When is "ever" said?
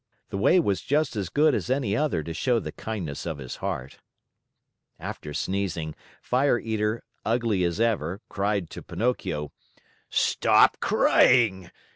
7.79-8.19